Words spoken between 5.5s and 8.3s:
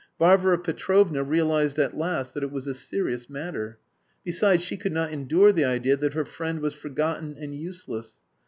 the idea that her friend was forgotten and useless.